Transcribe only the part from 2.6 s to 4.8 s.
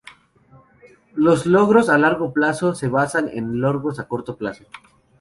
se basan en los logros a corto plazo.